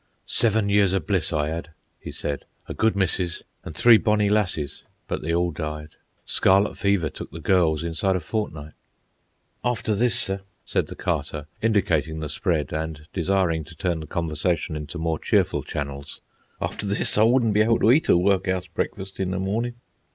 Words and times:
"Seven 0.25 0.67
years 0.67 0.95
o' 0.95 0.99
bliss 0.99 1.31
I 1.31 1.51
'ad," 1.51 1.69
he 1.99 2.11
said. 2.11 2.45
"A 2.67 2.73
good 2.73 2.95
missus 2.95 3.43
and 3.63 3.75
three 3.75 3.97
bonnie 3.99 4.31
lassies. 4.31 4.81
But 5.07 5.21
they 5.21 5.31
all 5.31 5.51
died. 5.51 5.89
Scarlet 6.25 6.75
fever 6.75 7.07
took 7.07 7.29
the 7.29 7.39
girls 7.39 7.83
inside 7.83 8.15
a 8.15 8.19
fortnight." 8.19 8.73
"After 9.63 9.93
this, 9.93 10.19
sir," 10.19 10.41
said 10.65 10.87
the 10.87 10.95
Carter, 10.95 11.45
indicating 11.61 12.19
the 12.19 12.29
spread, 12.29 12.73
and 12.73 13.07
desiring 13.13 13.63
to 13.65 13.75
turn 13.75 13.99
the 13.99 14.07
conversation 14.07 14.75
into 14.75 14.97
more 14.97 15.19
cheerful 15.19 15.61
channels; 15.61 16.19
"after 16.59 16.87
this, 16.87 17.15
I 17.15 17.21
wouldn't 17.21 17.53
be 17.53 17.61
able 17.61 17.77
to 17.81 17.91
eat 17.91 18.09
a 18.09 18.17
workhouse 18.17 18.65
breakfast 18.65 19.19
in 19.19 19.29
the 19.29 19.37
morning." 19.39 19.75